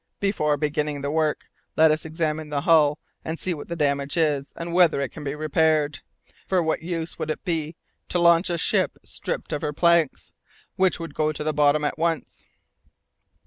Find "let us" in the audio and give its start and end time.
1.77-2.05